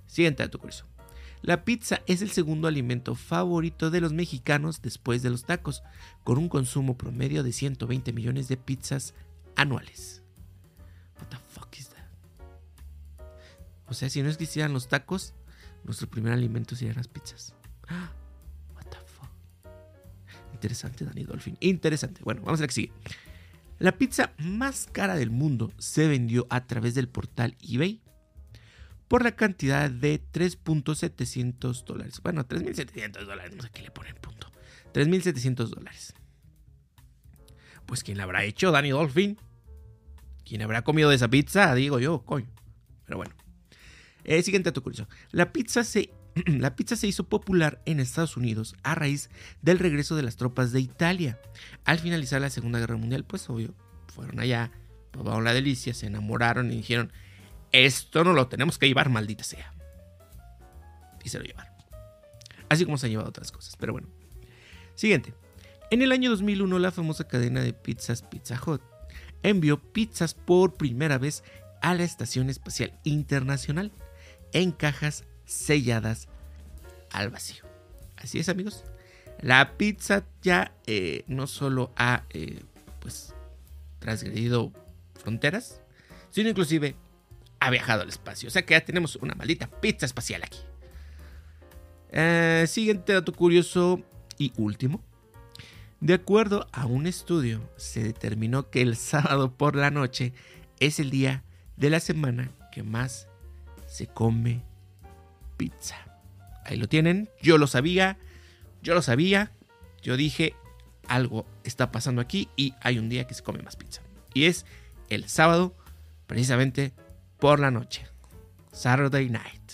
Siguiente 0.05 0.43
dato 0.43 0.59
curioso. 0.59 0.85
La 1.41 1.65
pizza 1.65 2.01
es 2.05 2.21
el 2.21 2.29
segundo 2.29 2.67
alimento 2.67 3.15
favorito 3.15 3.89
de 3.89 3.99
los 3.99 4.13
mexicanos 4.13 4.81
después 4.81 5.23
de 5.23 5.31
los 5.31 5.43
tacos, 5.43 5.81
con 6.23 6.37
un 6.37 6.49
consumo 6.49 6.97
promedio 6.97 7.41
de 7.41 7.51
120 7.51 8.13
millones 8.13 8.47
de 8.47 8.57
pizzas 8.57 9.15
anuales. 9.55 10.21
What 11.19 11.29
the 11.29 11.37
fuck 11.37 11.75
is 11.79 11.89
that? 11.89 12.05
O 13.87 13.93
sea, 13.93 14.09
si 14.09 14.21
no 14.21 14.29
existieran 14.29 14.71
los 14.71 14.87
tacos, 14.87 15.33
nuestro 15.83 16.07
primer 16.07 16.33
alimento 16.33 16.75
serían 16.75 16.97
las 16.97 17.07
pizzas. 17.07 17.55
What 18.75 18.85
the 18.91 18.97
fuck? 18.97 19.31
Interesante, 20.53 21.05
Dani 21.05 21.23
Dolphin. 21.23 21.57
Interesante. 21.59 22.21
Bueno, 22.23 22.41
vamos 22.43 22.59
a 22.59 22.63
la 22.63 22.67
que 22.67 22.73
sigue. 22.73 22.93
La 23.79 23.97
pizza 23.97 24.33
más 24.37 24.87
cara 24.91 25.15
del 25.15 25.31
mundo 25.31 25.71
se 25.79 26.07
vendió 26.07 26.45
a 26.51 26.67
través 26.67 26.93
del 26.93 27.07
portal 27.07 27.57
eBay 27.67 27.99
por 29.11 29.25
la 29.25 29.35
cantidad 29.35 29.91
de 29.91 30.21
3.700 30.31 31.83
dólares. 31.83 32.21
Bueno, 32.23 32.47
3.700 32.47 33.25
dólares, 33.25 33.53
no 33.57 33.61
sé 33.61 33.69
qué 33.73 33.81
le 33.81 33.91
ponen 33.91 34.15
punto. 34.15 34.49
3.700 34.93 35.67
dólares. 35.67 36.13
Pues 37.85 38.05
¿quién 38.05 38.17
la 38.17 38.23
habrá 38.23 38.45
hecho? 38.45 38.71
Danny 38.71 38.91
Dolphin. 38.91 39.37
¿Quién 40.45 40.61
habrá 40.61 40.83
comido 40.85 41.09
de 41.09 41.17
esa 41.17 41.27
pizza? 41.27 41.75
Digo 41.75 41.99
yo, 41.99 42.23
coño. 42.23 42.47
Pero 43.03 43.17
bueno. 43.17 43.35
Eh, 44.23 44.41
siguiente 44.43 44.69
dato 44.69 44.81
curioso. 44.81 45.09
La 45.31 45.51
pizza, 45.51 45.83
se, 45.83 46.13
la 46.45 46.77
pizza 46.77 46.95
se 46.95 47.07
hizo 47.07 47.27
popular 47.27 47.81
en 47.85 47.99
Estados 47.99 48.37
Unidos 48.37 48.77
a 48.81 48.95
raíz 48.95 49.29
del 49.61 49.79
regreso 49.79 50.15
de 50.15 50.23
las 50.23 50.37
tropas 50.37 50.71
de 50.71 50.79
Italia. 50.79 51.37
Al 51.83 51.99
finalizar 51.99 52.39
la 52.39 52.49
Segunda 52.49 52.79
Guerra 52.79 52.95
Mundial, 52.95 53.25
pues 53.25 53.49
obvio, 53.49 53.75
fueron 54.07 54.39
allá, 54.39 54.71
probaron 55.11 55.43
la 55.43 55.53
delicia, 55.53 55.93
se 55.93 56.07
enamoraron 56.07 56.71
y 56.71 56.77
dijeron, 56.77 57.11
esto 57.71 58.23
no 58.23 58.33
lo 58.33 58.47
tenemos 58.47 58.77
que 58.77 58.87
llevar, 58.87 59.09
maldita 59.09 59.43
sea. 59.43 59.73
Y 61.23 61.29
se 61.29 61.39
lo 61.39 61.45
llevaron. 61.45 61.73
Así 62.69 62.85
como 62.85 62.97
se 62.97 63.07
han 63.07 63.11
llevado 63.11 63.29
otras 63.29 63.51
cosas, 63.51 63.75
pero 63.77 63.93
bueno. 63.93 64.07
Siguiente. 64.95 65.33
En 65.89 66.01
el 66.01 66.11
año 66.11 66.29
2001, 66.29 66.79
la 66.79 66.91
famosa 66.91 67.27
cadena 67.27 67.61
de 67.61 67.73
pizzas 67.73 68.21
Pizza 68.21 68.59
Hut 68.65 68.81
envió 69.43 69.77
pizzas 69.77 70.33
por 70.33 70.75
primera 70.75 71.17
vez 71.17 71.43
a 71.81 71.93
la 71.93 72.03
Estación 72.03 72.49
Espacial 72.49 72.93
Internacional 73.03 73.91
en 74.53 74.71
cajas 74.71 75.25
selladas 75.45 76.29
al 77.11 77.29
vacío. 77.29 77.65
Así 78.17 78.39
es, 78.39 78.49
amigos. 78.49 78.83
La 79.41 79.75
pizza 79.77 80.23
ya 80.41 80.73
eh, 80.85 81.23
no 81.27 81.47
solo 81.47 81.91
ha 81.95 82.23
eh, 82.29 82.61
pues 82.99 83.33
transgredido 83.99 84.71
fronteras, 85.15 85.81
sino 86.29 86.49
inclusive 86.49 86.95
ha 87.61 87.69
viajado 87.69 88.01
al 88.01 88.09
espacio. 88.09 88.47
O 88.47 88.51
sea 88.51 88.65
que 88.65 88.73
ya 88.73 88.83
tenemos 88.83 89.15
una 89.17 89.35
maldita 89.35 89.67
pizza 89.67 90.05
espacial 90.05 90.41
aquí. 90.43 90.57
Eh, 92.11 92.65
siguiente 92.67 93.13
dato 93.13 93.31
curioso 93.31 94.01
y 94.37 94.51
último. 94.57 95.01
De 96.01 96.15
acuerdo 96.15 96.67
a 96.71 96.87
un 96.87 97.05
estudio, 97.05 97.61
se 97.77 98.03
determinó 98.03 98.71
que 98.71 98.81
el 98.81 98.97
sábado 98.97 99.55
por 99.55 99.75
la 99.75 99.91
noche 99.91 100.33
es 100.79 100.99
el 100.99 101.11
día 101.11 101.43
de 101.77 101.91
la 101.91 101.99
semana 101.99 102.51
que 102.71 102.81
más 102.81 103.27
se 103.85 104.07
come 104.07 104.63
pizza. 105.55 105.95
Ahí 106.65 106.77
lo 106.77 106.89
tienen, 106.89 107.29
yo 107.43 107.59
lo 107.59 107.67
sabía, 107.67 108.17
yo 108.81 108.95
lo 108.95 109.03
sabía, 109.03 109.51
yo 110.01 110.17
dije, 110.17 110.55
algo 111.07 111.45
está 111.63 111.91
pasando 111.91 112.21
aquí 112.21 112.49
y 112.55 112.73
hay 112.81 112.97
un 112.97 113.07
día 113.07 113.27
que 113.27 113.35
se 113.35 113.43
come 113.43 113.61
más 113.61 113.75
pizza. 113.75 114.01
Y 114.33 114.45
es 114.45 114.65
el 115.09 115.29
sábado, 115.29 115.75
precisamente 116.25 116.93
por 117.41 117.59
la 117.59 117.71
noche. 117.71 118.07
Saturday 118.71 119.27
night. 119.27 119.71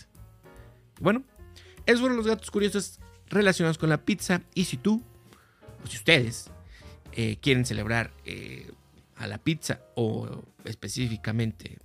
Bueno, 0.99 1.23
esos 1.85 1.99
fueron 1.99 2.17
los 2.17 2.25
datos 2.25 2.49
curiosos 2.49 2.99
relacionados 3.27 3.77
con 3.77 3.89
la 3.89 4.03
pizza. 4.03 4.41
Y 4.55 4.63
si 4.63 4.77
tú, 4.77 5.03
o 5.83 5.87
si 5.87 5.97
ustedes, 5.97 6.49
eh, 7.11 7.37
quieren 7.41 7.65
celebrar 7.65 8.11
eh, 8.25 8.71
a 9.17 9.27
la 9.27 9.37
pizza 9.37 9.81
o 9.95 10.45
específicamente 10.63 11.77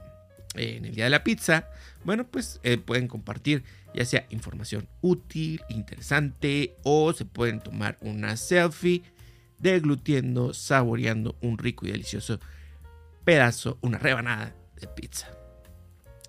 eh, 0.55 0.77
en 0.77 0.85
el 0.85 0.95
día 0.95 1.05
de 1.05 1.11
la 1.11 1.25
pizza, 1.25 1.69
bueno, 2.05 2.29
pues 2.29 2.61
pueden 2.85 3.09
compartir 3.09 3.65
ya 3.93 4.05
sea 4.05 4.25
información 4.31 4.89
útil, 5.01 5.61
interesante 5.69 6.77
o 6.85 7.13
se 7.13 7.25
pueden 7.25 7.61
tomar 7.61 7.99
una 8.01 8.37
selfie 8.37 9.03
deglutiendo, 9.59 10.55
saboreando 10.55 11.37
un 11.41 11.59
rico 11.59 11.87
y 11.87 11.91
delicioso 11.91 12.39
pedazo, 13.25 13.79
una 13.81 13.99
rebanada 13.99 14.55
de 14.81 14.87
pizza. 14.87 15.42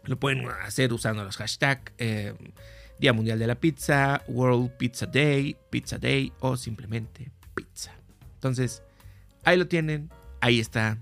Lo 0.05 0.19
pueden 0.19 0.45
hacer 0.49 0.91
usando 0.91 1.23
los 1.23 1.37
hashtags 1.37 1.93
eh, 1.97 2.33
Día 2.99 3.13
Mundial 3.13 3.39
de 3.39 3.47
la 3.47 3.55
Pizza, 3.55 4.21
World 4.27 4.71
Pizza 4.77 5.05
Day, 5.05 5.55
Pizza 5.69 5.97
Day 5.97 6.31
o 6.39 6.57
simplemente 6.57 7.31
pizza. 7.55 7.91
Entonces, 8.35 8.83
ahí 9.43 9.57
lo 9.57 9.67
tienen. 9.67 10.09
Ahí 10.41 10.59
está 10.59 10.97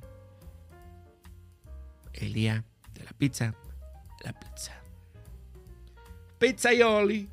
el 2.14 2.34
día 2.34 2.64
de 2.94 3.04
la 3.04 3.12
pizza. 3.14 3.56
La 4.24 4.40
pizza. 4.40 4.80
Pizzaioli. 6.38 7.28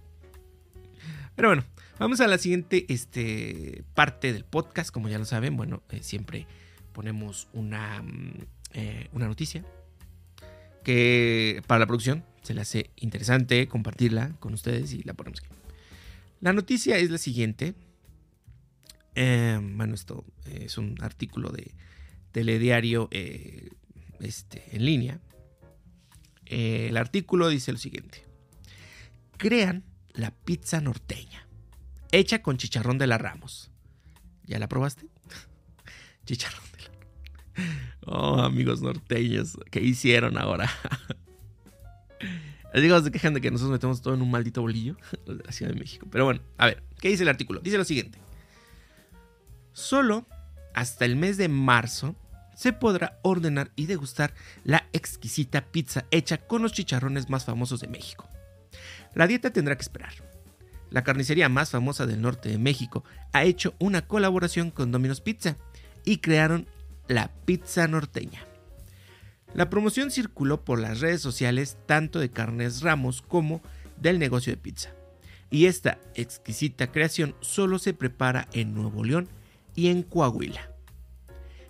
Pero 1.37 1.49
bueno, 1.49 1.65
vamos 1.99 2.21
a 2.21 2.27
la 2.27 2.39
siguiente 2.39 2.87
este, 2.89 3.85
parte 3.95 4.33
del 4.33 4.45
podcast. 4.45 4.91
Como 4.91 5.09
ya 5.09 5.19
lo 5.19 5.27
saben, 5.27 5.57
bueno, 5.57 5.83
eh, 5.91 6.03
siempre 6.03 6.47
ponemos 6.93 7.49
una, 7.53 8.03
mm, 8.03 8.33
eh, 8.73 9.09
una 9.13 9.29
noticia 9.29 9.65
para 11.66 11.80
la 11.80 11.87
producción 11.87 12.25
se 12.42 12.54
le 12.54 12.62
hace 12.62 12.90
interesante 12.97 13.68
compartirla 13.68 14.35
con 14.40 14.54
ustedes 14.54 14.92
y 14.92 15.02
la 15.02 15.14
ponemos 15.14 15.40
aquí. 15.40 15.50
La 16.40 16.52
noticia 16.52 16.97
es 16.97 17.11
la 17.11 17.18
siguiente. 17.18 17.75
Em, 19.14 19.76
bueno, 19.76 19.95
esto 19.95 20.25
es 20.47 20.78
un 20.78 20.97
artículo 21.02 21.50
de 21.50 21.75
telediario 22.33 23.09
eh, 23.11 23.68
este, 24.21 24.64
en 24.73 24.85
línea. 24.85 25.21
el 26.47 26.97
artículo 26.97 27.49
dice 27.49 27.73
lo 27.73 27.78
siguiente. 27.78 28.25
Crean 29.37 29.85
la 30.14 30.30
pizza 30.30 30.80
norteña, 30.80 31.47
hecha 32.12 32.40
con 32.42 32.57
chicharrón 32.57 32.99
de 32.99 33.07
la 33.07 33.18
Ramos. 33.18 33.71
¿Ya 34.45 34.59
la 34.59 34.68
probaste? 34.68 35.07
chicharrón 36.25 36.68
Oh, 38.11 38.41
amigos 38.41 38.81
norteños, 38.81 39.59
¿qué 39.71 39.81
hicieron 39.81 40.38
ahora? 40.38 40.71
Les 42.73 42.83
digo, 42.83 42.99
se 43.03 43.11
quejan 43.11 43.35
de 43.35 43.43
que 43.43 43.50
nosotros 43.50 43.73
metemos 43.73 44.00
todo 44.00 44.15
en 44.15 44.23
un 44.23 44.31
maldito 44.31 44.62
bolillo, 44.62 44.97
los 45.27 45.38
de 45.38 45.45
la 45.45 45.53
Ciudad 45.53 45.73
de 45.73 45.79
México. 45.79 46.07
Pero 46.11 46.25
bueno, 46.25 46.41
a 46.57 46.67
ver, 46.67 46.83
¿qué 47.00 47.11
dice 47.11 47.25
el 47.25 47.29
artículo? 47.29 47.61
Dice 47.61 47.77
lo 47.77 47.85
siguiente. 47.85 48.19
Solo 49.73 50.27
hasta 50.75 51.05
el 51.05 51.17
mes 51.17 51.37
de 51.37 51.49
marzo 51.49 52.17
se 52.55 52.73
podrá 52.73 53.19
ordenar 53.23 53.73
y 53.77 53.87
degustar 53.87 54.33
la 54.65 54.88
exquisita 54.95 55.61
pizza 55.61 56.07
hecha 56.11 56.38
con 56.38 56.62
los 56.62 56.73
chicharrones 56.73 57.29
más 57.29 57.45
famosos 57.45 57.81
de 57.81 57.88
México. 57.88 58.27
La 59.15 59.27
dieta 59.27 59.50
tendrá 59.50 59.77
que 59.77 59.83
esperar. 59.83 60.15
La 60.91 61.05
carnicería 61.05 61.50
más 61.50 61.71
famosa 61.71 62.07
del 62.07 62.23
norte 62.23 62.49
de 62.49 62.59
México 62.59 63.05
ha 63.33 63.45
hecho 63.45 63.75
una 63.79 64.07
colaboración 64.07 64.71
con 64.71 64.91
Domino's 64.91 65.21
Pizza 65.21 65.57
y 66.07 66.19
crearon 66.19 66.67
la 67.09 67.33
pizza 67.45 67.88
norteña. 67.88 68.45
La 69.55 69.71
promoción 69.71 70.11
circuló 70.11 70.65
por 70.65 70.79
las 70.79 71.00
redes 71.00 71.21
sociales 71.21 71.79
tanto 71.87 72.19
de 72.21 72.31
Carnes 72.31 72.83
Ramos 72.83 73.23
como 73.23 73.62
del 73.97 74.19
negocio 74.19 74.53
de 74.53 74.59
pizza. 74.59 74.91
Y 75.50 75.67
esta 75.67 75.99
exquisita 76.15 76.93
creación 76.93 77.35
solo 77.41 77.79
se 77.79 77.95
prepara 77.95 78.49
en 78.53 78.75
Nuevo 78.75 79.05
León 79.05 79.29
y 79.75 79.88
en 79.88 80.03
Coahuila. 80.03 80.71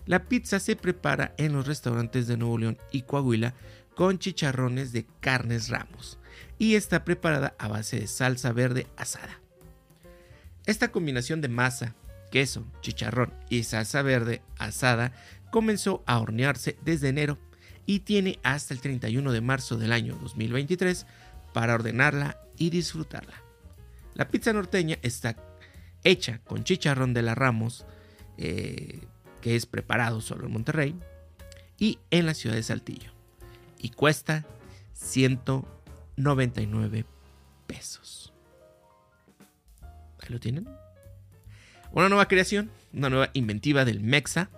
La 0.06 0.24
pizza 0.24 0.58
se 0.58 0.74
prepara 0.74 1.34
en 1.36 1.52
los 1.52 1.66
restaurantes 1.66 2.26
de 2.26 2.36
Nuevo 2.36 2.58
León 2.58 2.78
y 2.90 3.02
Coahuila 3.02 3.54
con 3.94 4.18
chicharrones 4.18 4.92
de 4.92 5.06
Carnes 5.20 5.68
Ramos 5.68 6.18
y 6.58 6.74
está 6.74 7.04
preparada 7.04 7.54
a 7.58 7.68
base 7.68 8.00
de 8.00 8.06
salsa 8.06 8.52
verde 8.52 8.86
asada. 8.96 9.40
Esta 10.66 10.90
combinación 10.90 11.40
de 11.40 11.48
masa, 11.48 11.94
queso, 12.30 12.66
chicharrón 12.80 13.32
y 13.48 13.64
salsa 13.64 14.02
verde 14.02 14.42
asada 14.58 15.12
comenzó 15.50 16.02
a 16.06 16.18
hornearse 16.18 16.76
desde 16.84 17.08
enero 17.08 17.38
y 17.86 18.00
tiene 18.00 18.38
hasta 18.42 18.74
el 18.74 18.80
31 18.80 19.32
de 19.32 19.40
marzo 19.40 19.76
del 19.76 19.92
año 19.92 20.18
2023 20.20 21.06
para 21.52 21.74
ordenarla 21.74 22.40
y 22.56 22.70
disfrutarla. 22.70 23.42
La 24.14 24.28
pizza 24.28 24.52
norteña 24.52 24.98
está 25.02 25.36
hecha 26.04 26.38
con 26.44 26.62
chicharrón 26.64 27.14
de 27.14 27.22
la 27.22 27.34
Ramos, 27.34 27.86
eh, 28.36 29.00
que 29.40 29.56
es 29.56 29.64
preparado 29.66 30.20
solo 30.20 30.46
en 30.46 30.52
Monterrey, 30.52 30.94
y 31.78 31.98
en 32.10 32.26
la 32.26 32.34
ciudad 32.34 32.56
de 32.56 32.62
Saltillo. 32.62 33.12
Y 33.78 33.88
cuesta 33.90 34.44
199 34.94 37.04
pesos. 37.66 38.32
Ahí 40.20 40.30
lo 40.30 40.40
tienen. 40.40 40.68
Una 41.92 42.08
nueva 42.08 42.28
creación, 42.28 42.70
una 42.92 43.10
nueva 43.10 43.30
inventiva 43.32 43.84
del 43.84 44.00
Mexa, 44.00 44.50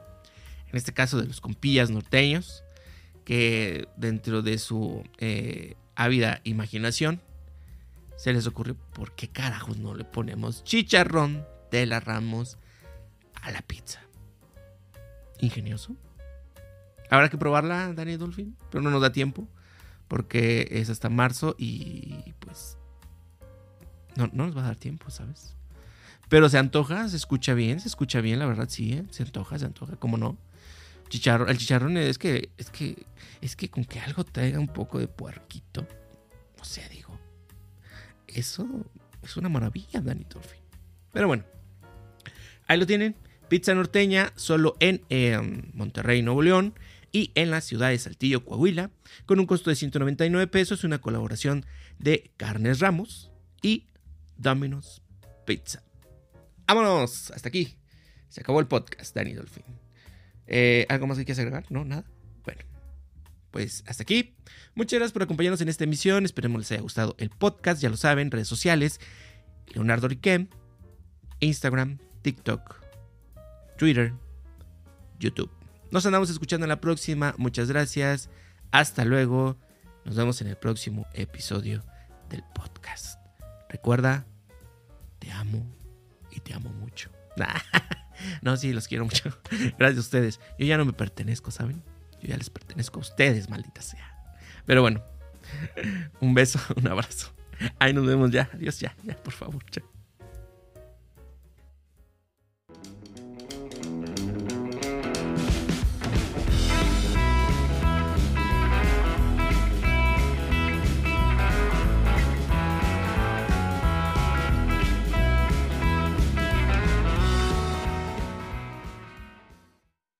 en 0.68 0.76
este 0.76 0.92
caso 0.92 1.20
de 1.20 1.26
los 1.26 1.40
compillas 1.40 1.90
norteños, 1.90 2.64
que 3.24 3.88
dentro 3.96 4.42
de 4.42 4.58
su 4.58 5.04
eh, 5.18 5.76
ávida 5.94 6.40
imaginación 6.44 7.20
se 8.16 8.32
les 8.32 8.46
ocurrió, 8.46 8.76
¿por 8.92 9.14
qué 9.14 9.28
carajos 9.28 9.78
no 9.78 9.94
le 9.94 10.04
ponemos 10.04 10.64
chicharrón 10.64 11.46
de 11.70 11.86
la 11.86 12.00
Ramos 12.00 12.58
a 13.42 13.50
la 13.50 13.62
pizza? 13.62 14.00
Ingenioso. 15.38 15.96
Habrá 17.08 17.28
que 17.28 17.38
probarla, 17.38 17.92
Dani 17.94 18.16
Dolphin, 18.16 18.56
pero 18.70 18.82
no 18.82 18.90
nos 18.90 19.00
da 19.00 19.12
tiempo 19.12 19.48
porque 20.06 20.68
es 20.72 20.90
hasta 20.90 21.08
marzo 21.08 21.54
y 21.56 22.34
pues 22.40 22.76
no, 24.16 24.28
no 24.32 24.46
nos 24.46 24.56
va 24.56 24.62
a 24.62 24.66
dar 24.66 24.76
tiempo, 24.76 25.08
¿sabes? 25.08 25.56
Pero 26.30 26.48
se 26.48 26.58
antoja, 26.58 27.08
se 27.08 27.16
escucha 27.16 27.54
bien, 27.54 27.80
se 27.80 27.88
escucha 27.88 28.20
bien, 28.20 28.38
la 28.38 28.46
verdad 28.46 28.68
sí, 28.68 28.92
¿eh? 28.92 29.04
se 29.10 29.24
antoja, 29.24 29.58
se 29.58 29.66
antoja, 29.66 29.96
¿cómo 29.96 30.16
no? 30.16 30.38
el 31.12 31.58
chicharrón 31.58 31.96
es 31.96 32.18
que, 32.18 32.50
es 32.56 32.70
que, 32.70 33.04
es 33.40 33.56
que 33.56 33.68
con 33.68 33.84
que 33.84 33.98
algo 33.98 34.22
traiga 34.22 34.60
un 34.60 34.68
poco 34.68 35.00
de 35.00 35.08
puerquito, 35.08 35.84
o 36.60 36.64
sea, 36.64 36.88
digo, 36.88 37.18
eso 38.28 38.86
es 39.24 39.36
una 39.36 39.48
maravilla, 39.48 40.00
Dani 40.00 40.22
Torfi. 40.22 40.56
Pero 41.12 41.26
bueno, 41.26 41.42
ahí 42.68 42.78
lo 42.78 42.86
tienen, 42.86 43.16
pizza 43.48 43.74
norteña 43.74 44.32
solo 44.36 44.76
en 44.78 45.02
em, 45.08 45.72
Monterrey, 45.74 46.22
Nuevo 46.22 46.42
León 46.42 46.74
y 47.10 47.32
en 47.34 47.50
la 47.50 47.60
ciudad 47.60 47.88
de 47.88 47.98
Saltillo, 47.98 48.44
Coahuila, 48.44 48.92
con 49.26 49.40
un 49.40 49.46
costo 49.46 49.70
de 49.70 49.74
199 49.74 50.46
pesos, 50.46 50.84
una 50.84 51.00
colaboración 51.00 51.66
de 51.98 52.30
Carnes 52.36 52.78
Ramos 52.78 53.32
y 53.62 53.88
Domino's 54.36 55.02
Pizza. 55.44 55.89
Vámonos, 56.72 57.32
hasta 57.32 57.48
aquí. 57.48 57.76
Se 58.28 58.42
acabó 58.42 58.60
el 58.60 58.68
podcast, 58.68 59.12
Dani 59.12 59.32
Dolphin. 59.32 59.64
Eh, 60.46 60.86
¿Algo 60.88 61.08
más 61.08 61.18
que 61.18 61.24
quieras 61.24 61.40
agregar? 61.40 61.66
No, 61.68 61.84
nada. 61.84 62.04
Bueno, 62.44 62.60
pues 63.50 63.82
hasta 63.88 64.04
aquí. 64.04 64.36
Muchas 64.76 65.00
gracias 65.00 65.12
por 65.12 65.24
acompañarnos 65.24 65.60
en 65.62 65.68
esta 65.68 65.82
emisión. 65.82 66.24
Esperemos 66.24 66.60
les 66.60 66.70
haya 66.70 66.80
gustado 66.80 67.16
el 67.18 67.30
podcast. 67.30 67.82
Ya 67.82 67.90
lo 67.90 67.96
saben, 67.96 68.30
redes 68.30 68.46
sociales: 68.46 69.00
Leonardo 69.66 70.06
Riquem, 70.06 70.46
Instagram, 71.40 71.98
TikTok, 72.22 72.76
Twitter, 73.76 74.12
YouTube. 75.18 75.50
Nos 75.90 76.06
andamos 76.06 76.30
escuchando 76.30 76.66
en 76.66 76.68
la 76.68 76.80
próxima. 76.80 77.34
Muchas 77.36 77.68
gracias. 77.68 78.30
Hasta 78.70 79.04
luego. 79.04 79.58
Nos 80.04 80.14
vemos 80.14 80.40
en 80.40 80.46
el 80.46 80.56
próximo 80.56 81.04
episodio 81.14 81.82
del 82.28 82.44
podcast. 82.54 83.18
Recuerda, 83.68 84.24
te 85.18 85.32
amo 85.32 85.79
te 86.50 86.54
amo 86.56 86.70
mucho. 86.70 87.10
No, 88.42 88.54
sí, 88.58 88.74
los 88.74 88.86
quiero 88.86 89.04
mucho. 89.04 89.30
Gracias 89.78 89.96
a 89.96 90.00
ustedes. 90.00 90.40
Yo 90.58 90.66
ya 90.66 90.76
no 90.76 90.84
me 90.84 90.92
pertenezco, 90.92 91.50
¿saben? 91.50 91.82
Yo 92.20 92.28
ya 92.28 92.36
les 92.36 92.50
pertenezco 92.50 92.98
a 92.98 93.00
ustedes, 93.00 93.48
maldita 93.48 93.80
sea. 93.80 94.14
Pero 94.66 94.82
bueno, 94.82 95.02
un 96.20 96.34
beso, 96.34 96.60
un 96.76 96.86
abrazo. 96.86 97.32
Ahí 97.78 97.94
nos 97.94 98.06
vemos 98.06 98.30
ya. 98.30 98.50
Adiós, 98.52 98.78
ya, 98.78 98.94
ya, 99.04 99.16
por 99.16 99.32
favor. 99.32 99.64
Chao. 99.70 99.99